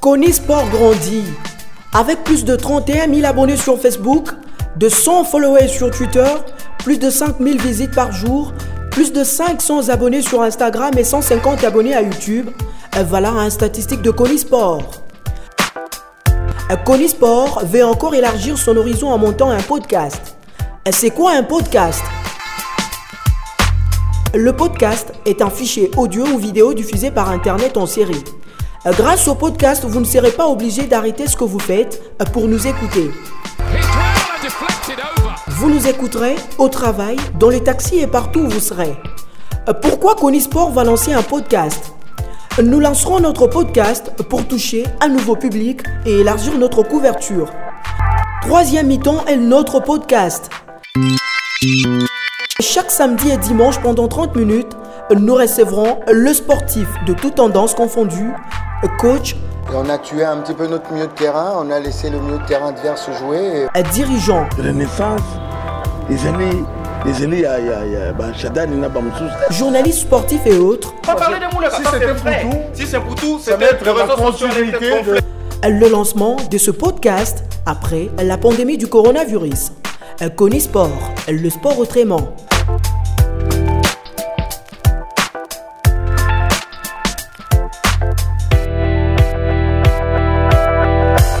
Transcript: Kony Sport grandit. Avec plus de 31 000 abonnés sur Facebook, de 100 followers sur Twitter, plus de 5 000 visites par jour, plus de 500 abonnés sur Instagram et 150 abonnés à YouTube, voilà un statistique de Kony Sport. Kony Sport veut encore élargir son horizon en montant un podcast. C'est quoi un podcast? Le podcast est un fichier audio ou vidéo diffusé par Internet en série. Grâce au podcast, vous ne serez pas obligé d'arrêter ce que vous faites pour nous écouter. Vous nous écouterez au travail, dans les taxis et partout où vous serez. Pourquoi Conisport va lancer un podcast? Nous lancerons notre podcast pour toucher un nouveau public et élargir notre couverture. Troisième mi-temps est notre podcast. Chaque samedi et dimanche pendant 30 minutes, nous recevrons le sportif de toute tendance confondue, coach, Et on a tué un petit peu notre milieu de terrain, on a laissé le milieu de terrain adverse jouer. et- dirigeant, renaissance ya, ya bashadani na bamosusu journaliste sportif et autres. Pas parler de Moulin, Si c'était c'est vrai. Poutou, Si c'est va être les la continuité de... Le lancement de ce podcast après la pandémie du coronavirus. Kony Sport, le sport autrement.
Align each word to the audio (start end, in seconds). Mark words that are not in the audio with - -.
Kony 0.00 0.32
Sport 0.32 0.68
grandit. 0.70 1.24
Avec 1.92 2.22
plus 2.22 2.44
de 2.44 2.54
31 2.54 3.12
000 3.12 3.26
abonnés 3.26 3.56
sur 3.56 3.80
Facebook, 3.80 4.28
de 4.76 4.88
100 4.88 5.24
followers 5.24 5.66
sur 5.66 5.90
Twitter, 5.90 6.28
plus 6.78 6.98
de 6.98 7.10
5 7.10 7.38
000 7.40 7.58
visites 7.58 7.94
par 7.94 8.12
jour, 8.12 8.52
plus 8.92 9.12
de 9.12 9.24
500 9.24 9.88
abonnés 9.88 10.22
sur 10.22 10.42
Instagram 10.42 10.92
et 10.96 11.02
150 11.02 11.64
abonnés 11.64 11.94
à 11.94 12.02
YouTube, 12.02 12.48
voilà 13.08 13.30
un 13.30 13.50
statistique 13.50 14.02
de 14.02 14.12
Kony 14.12 14.38
Sport. 14.38 14.88
Kony 16.84 17.08
Sport 17.08 17.64
veut 17.64 17.84
encore 17.84 18.14
élargir 18.14 18.56
son 18.56 18.76
horizon 18.76 19.08
en 19.10 19.18
montant 19.18 19.50
un 19.50 19.62
podcast. 19.62 20.36
C'est 20.92 21.10
quoi 21.10 21.32
un 21.32 21.42
podcast? 21.42 22.02
Le 24.34 24.52
podcast 24.52 25.12
est 25.26 25.42
un 25.42 25.50
fichier 25.50 25.90
audio 25.96 26.24
ou 26.26 26.38
vidéo 26.38 26.72
diffusé 26.72 27.10
par 27.10 27.30
Internet 27.30 27.76
en 27.76 27.86
série. 27.86 28.22
Grâce 28.86 29.26
au 29.28 29.34
podcast, 29.34 29.84
vous 29.84 30.00
ne 30.00 30.04
serez 30.04 30.30
pas 30.30 30.46
obligé 30.46 30.84
d'arrêter 30.86 31.26
ce 31.26 31.36
que 31.36 31.44
vous 31.44 31.58
faites 31.58 32.00
pour 32.32 32.46
nous 32.46 32.66
écouter. 32.66 33.10
Vous 35.48 35.68
nous 35.68 35.88
écouterez 35.88 36.36
au 36.58 36.68
travail, 36.68 37.16
dans 37.38 37.50
les 37.50 37.62
taxis 37.62 37.98
et 37.98 38.06
partout 38.06 38.40
où 38.40 38.48
vous 38.48 38.60
serez. 38.60 38.96
Pourquoi 39.82 40.14
Conisport 40.14 40.70
va 40.70 40.84
lancer 40.84 41.12
un 41.12 41.22
podcast? 41.22 41.92
Nous 42.62 42.80
lancerons 42.80 43.20
notre 43.20 43.46
podcast 43.46 44.12
pour 44.28 44.46
toucher 44.46 44.84
un 45.00 45.08
nouveau 45.08 45.36
public 45.36 45.82
et 46.06 46.20
élargir 46.20 46.56
notre 46.56 46.82
couverture. 46.82 47.52
Troisième 48.42 48.86
mi-temps 48.86 49.24
est 49.26 49.36
notre 49.36 49.80
podcast. 49.80 50.50
Chaque 52.60 52.90
samedi 52.90 53.30
et 53.30 53.36
dimanche 53.36 53.78
pendant 53.80 54.08
30 54.08 54.36
minutes, 54.36 54.76
nous 55.14 55.34
recevrons 55.34 55.98
le 56.10 56.32
sportif 56.32 56.88
de 57.06 57.12
toute 57.12 57.36
tendance 57.36 57.74
confondue, 57.74 58.32
coach, 58.86 59.34
Et 59.70 59.74
on 59.74 59.88
a 59.90 59.98
tué 59.98 60.24
un 60.24 60.38
petit 60.38 60.54
peu 60.54 60.66
notre 60.66 60.90
milieu 60.92 61.06
de 61.06 61.12
terrain, 61.12 61.52
on 61.58 61.70
a 61.70 61.78
laissé 61.78 62.08
le 62.08 62.18
milieu 62.20 62.38
de 62.38 62.46
terrain 62.46 62.68
adverse 62.68 63.08
jouer. 63.18 63.66
et- 63.74 63.82
dirigeant, 63.92 64.46
renaissance 64.56 65.20
ya, 67.58 67.84
ya 67.84 68.12
bashadani 68.12 68.76
na 68.76 68.88
bamosusu 68.88 69.24
journaliste 69.50 70.00
sportif 70.00 70.40
et 70.46 70.56
autres. 70.56 70.94
Pas 71.02 71.14
parler 71.14 71.36
de 71.38 71.54
Moulin, 71.54 71.68
Si 71.70 71.82
c'était 71.84 72.06
c'est 72.06 72.12
vrai. 72.12 72.40
Poutou, 72.44 72.58
Si 72.72 72.86
c'est 72.86 73.56
va 73.56 73.66
être 73.66 73.84
les 73.84 73.94
la 73.94 74.14
continuité 74.16 75.02
de... 75.02 75.18
Le 75.68 75.88
lancement 75.90 76.36
de 76.50 76.56
ce 76.58 76.70
podcast 76.70 77.44
après 77.66 78.08
la 78.22 78.38
pandémie 78.38 78.78
du 78.78 78.86
coronavirus. 78.86 79.72
Kony 80.36 80.60
Sport, 80.60 80.90
le 81.28 81.50
sport 81.50 81.78
autrement. 81.78 82.28